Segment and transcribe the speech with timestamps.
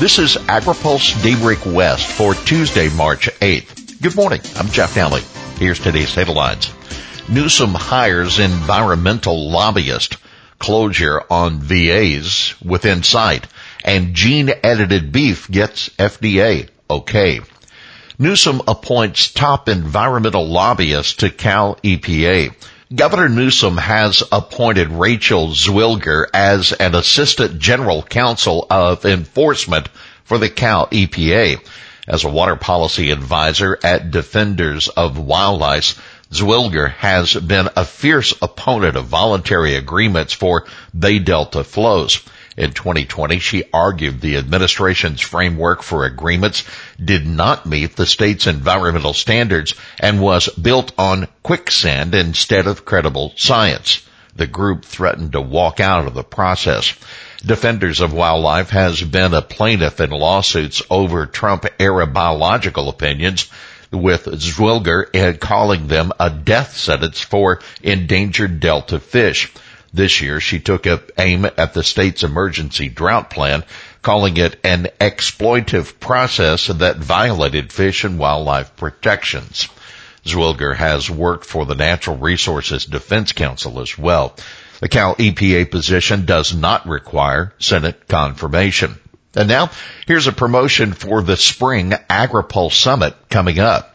[0.00, 4.00] This is AgriPulse Daybreak West for Tuesday, March 8th.
[4.00, 4.40] Good morning.
[4.56, 5.20] I'm Jeff Nalley.
[5.58, 6.72] Here's today's headlines.
[7.28, 10.16] Newsom hires environmental lobbyist.
[10.58, 13.46] Closure on VAs within sight.
[13.84, 17.40] And gene edited beef gets FDA okay.
[18.18, 22.54] Newsom appoints top environmental lobbyist to Cal EPA.
[22.92, 29.88] Governor Newsom has appointed Rachel Zwillinger as an assistant general counsel of enforcement
[30.24, 31.64] for the Cal EPA.
[32.08, 36.02] As a water policy advisor at Defenders of Wildlife,
[36.32, 40.66] Zwillinger has been a fierce opponent of voluntary agreements for
[40.98, 42.18] Bay Delta flows.
[42.60, 46.62] In 2020, she argued the administration's framework for agreements
[47.02, 53.32] did not meet the state's environmental standards and was built on quicksand instead of credible
[53.34, 54.02] science.
[54.36, 56.92] The group threatened to walk out of the process.
[57.42, 63.48] Defenders of Wildlife has been a plaintiff in lawsuits over Trump era biological opinions
[63.90, 69.50] with Zwillinger calling them a death sentence for endangered Delta fish.
[69.92, 70.86] This year, she took
[71.18, 73.64] aim at the state's emergency drought plan,
[74.02, 79.68] calling it an exploitive process that violated fish and wildlife protections.
[80.24, 84.36] Zwillinger has worked for the Natural Resources Defense Council as well.
[84.80, 88.98] The Cal EPA position does not require Senate confirmation.
[89.34, 89.70] And now,
[90.06, 93.89] here's a promotion for the spring AgriPulse Summit coming up.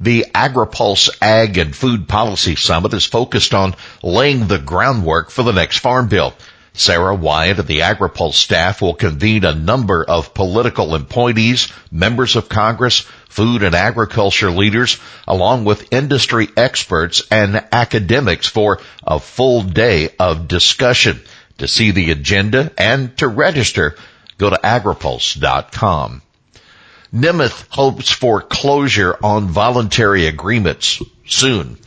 [0.00, 5.52] The AgriPulse Ag and Food Policy Summit is focused on laying the groundwork for the
[5.52, 6.34] next farm bill.
[6.72, 12.48] Sara Wyant of the AgriPulse staff will convene a number of political appointees, members of
[12.48, 20.10] Congress, food and agriculture leaders, along with industry experts and academics for a full day
[20.20, 21.20] of discussion.
[21.58, 23.96] To see the agenda and to register,
[24.38, 26.22] go to agripulse.com.
[27.12, 31.78] Nemeth hopes for closure on voluntary agreements soon.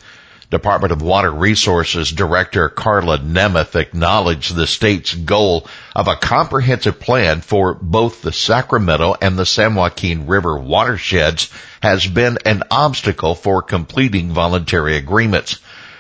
[0.49, 7.41] Department of Water Resources Director Karla Nemeth acknowledged the state's goal of a comprehensive plan
[7.41, 11.49] for both the Sacramento and the San Joaquin River watersheds
[11.83, 15.59] has been an obstacle for completing voluntary agreements.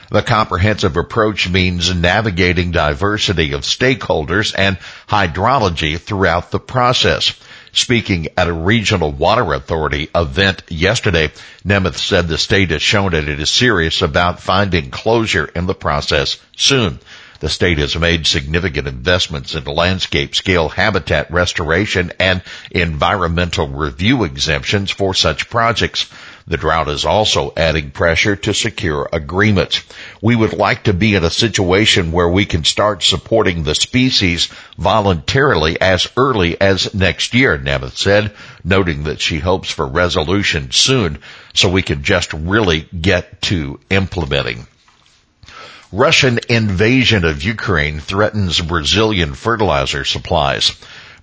[0.09, 7.33] The comprehensive approach means navigating diversity of stakeholders and hydrology throughout the process.
[7.73, 11.31] Speaking at a regional water authority event yesterday,
[11.65, 15.73] Nemeth said the state has shown that it is serious about finding closure in the
[15.73, 16.99] process soon.
[17.39, 24.91] The state has made significant investments in landscape scale habitat restoration and environmental review exemptions
[24.91, 26.05] for such projects.
[26.51, 29.83] The drought is also adding pressure to secure agreements.
[30.21, 34.49] We would like to be in a situation where we can start supporting the species
[34.77, 38.33] voluntarily as early as next year, Nemeth said,
[38.65, 41.19] noting that she hopes for resolution soon
[41.53, 44.67] so we can just really get to implementing.
[45.93, 50.73] Russian invasion of Ukraine threatens Brazilian fertilizer supplies.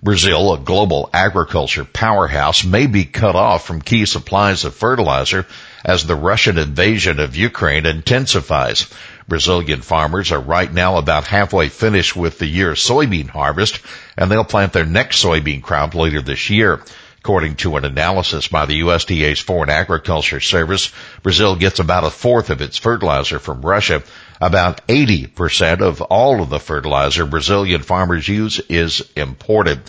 [0.01, 5.45] Brazil, a global agriculture powerhouse, may be cut off from key supplies of fertilizer
[5.83, 8.87] as the Russian invasion of Ukraine intensifies.
[9.27, 13.79] Brazilian farmers are right now about halfway finished with the year's soybean harvest,
[14.17, 16.81] and they'll plant their next soybean crop later this year.
[17.21, 20.89] According to an analysis by the USDA's Foreign Agriculture Service,
[21.21, 24.03] Brazil gets about a fourth of its fertilizer from Russia.
[24.39, 29.81] About 80% of all of the fertilizer Brazilian farmers use is imported.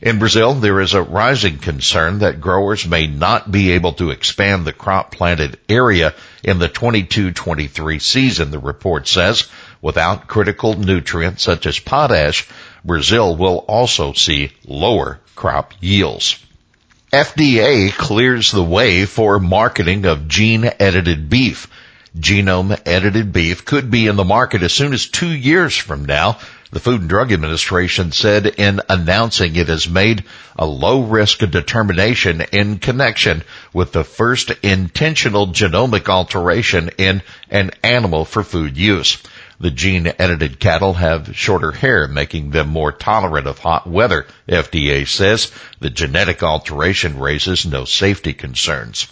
[0.00, 4.64] In Brazil, there is a rising concern that growers may not be able to expand
[4.64, 9.46] the crop planted area in the 22-23 season, the report says.
[9.82, 12.48] Without critical nutrients such as potash,
[12.82, 16.42] Brazil will also see lower crop yields.
[17.12, 21.66] FDA clears the way for marketing of gene edited beef.
[22.18, 26.36] Genome edited beef could be in the market as soon as two years from now.
[26.70, 30.24] The Food and Drug Administration said in announcing it has made
[30.54, 38.26] a low risk determination in connection with the first intentional genomic alteration in an animal
[38.26, 39.16] for food use.
[39.60, 45.06] The gene edited cattle have shorter hair, making them more tolerant of hot weather, FDA
[45.06, 45.50] says.
[45.80, 49.08] The genetic alteration raises no safety concerns.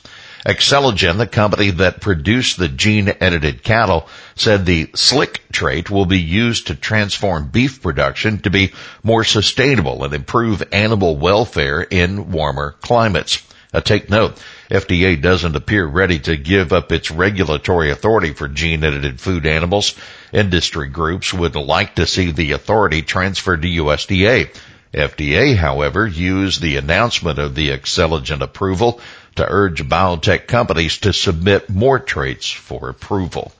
[0.46, 6.20] Acceligen, the company that produced the gene edited cattle, said the slick trait will be
[6.20, 8.72] used to transform beef production to be
[9.02, 13.42] more sustainable and improve animal welfare in warmer climates.
[13.74, 14.40] Uh, take note,
[14.70, 19.94] FDA doesn't appear ready to give up its regulatory authority for gene edited food animals.
[20.32, 24.50] Industry groups would like to see the authority transferred to USDA.
[24.92, 29.00] FDA, however, used the announcement of the Acceligen approval
[29.36, 33.52] to urge biotech companies to submit more traits for approval.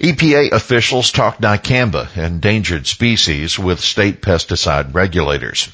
[0.00, 5.68] EPA officials talked dicamba, endangered species, with state pesticide regulators.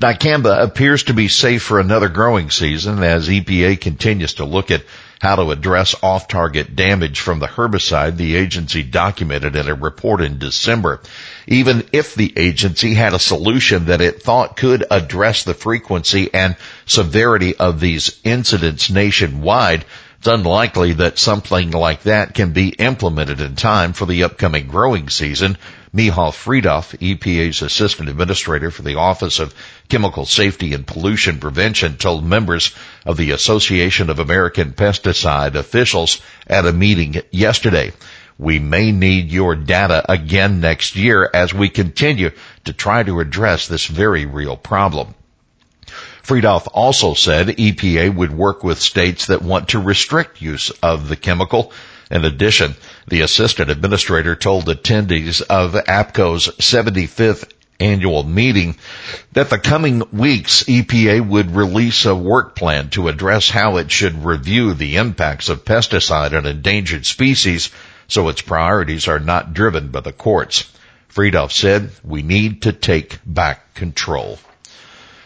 [0.00, 4.84] Dicamba appears to be safe for another growing season as EPA continues to look at
[5.20, 10.38] how to address off-target damage from the herbicide the agency documented in a report in
[10.38, 11.00] December.
[11.46, 16.56] Even if the agency had a solution that it thought could address the frequency and
[16.86, 19.84] severity of these incidents nationwide,
[20.18, 25.08] it's unlikely that something like that can be implemented in time for the upcoming growing
[25.08, 25.56] season.
[25.94, 29.54] Michal Freedhoff, EPA's Assistant Administrator for the Office of
[29.88, 32.74] Chemical Safety and Pollution Prevention, told members
[33.04, 37.92] of the Association of American Pesticide Officials at a meeting yesterday.
[38.38, 42.30] We may need your data again next year as we continue
[42.64, 45.14] to try to address this very real problem.
[46.22, 51.16] Freedhoff also said EPA would work with states that want to restrict use of the
[51.16, 51.72] chemical.
[52.12, 52.74] In addition,
[53.08, 57.50] the assistant administrator told attendees of APCO's 75th
[57.80, 58.76] annual meeting
[59.32, 64.26] that the coming weeks EPA would release a work plan to address how it should
[64.26, 67.70] review the impacts of pesticide on endangered species
[68.08, 70.70] so its priorities are not driven by the courts.
[71.08, 74.38] Freedhoff said, we need to take back control.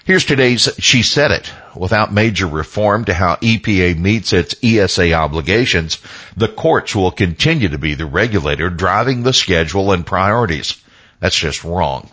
[0.06, 1.52] Here's today's She Said It.
[1.74, 5.98] Without major reform to how EPA meets its ESA obligations,
[6.36, 10.80] the courts will continue to be the regulator driving the schedule and priorities.
[11.18, 12.08] That's just wrong.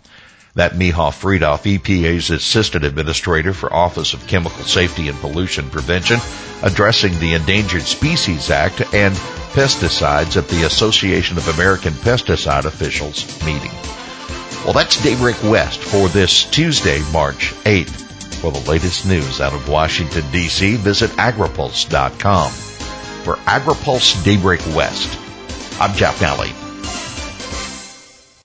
[0.56, 6.18] That Michal Freedhoff, EPA's Assistant Administrator for Office of Chemical Safety and Pollution Prevention,
[6.64, 9.14] addressing the Endangered Species Act and
[9.54, 13.70] pesticides at the Association of American Pesticide Officials meeting.
[14.64, 18.02] Well, that's Daybreak West for this Tuesday, March 8th.
[18.36, 22.50] For the latest news out of Washington, D.C., visit agripulse.com.
[22.50, 25.18] For AgriPulse Daybreak West,
[25.78, 26.63] I'm Jeff Nalley.